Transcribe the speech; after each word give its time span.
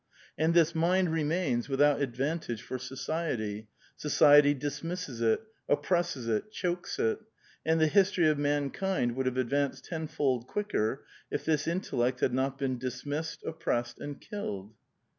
And 0.35 0.55
this 0.55 0.73
mind 0.73 1.11
remains 1.13 1.69
without 1.69 2.01
advantage 2.01 2.63
for 2.63 2.79
societ}', 2.79 3.67
society 3.95 4.53
dismisses 4.55 5.21
it, 5.21 5.41
oppresses 5.69 6.27
it, 6.27 6.51
chokes 6.51 6.97
it, 6.97 7.19
and 7.63 7.79
the 7.79 7.85
history 7.85 8.27
of 8.27 8.39
mankind 8.39 9.15
would 9.15 9.27
have 9.27 9.37
ad 9.37 9.49
vanced 9.49 9.83
tenfold 9.83 10.47
quicker 10.47 11.05
if 11.29 11.45
this 11.45 11.67
intellect 11.67 12.21
had 12.21 12.33
not 12.33 12.57
been 12.57 12.79
dis 12.79 13.05
missed, 13.05 13.43
oppressed, 13.45 13.99
and 13.99 14.19
killed." 14.19 14.73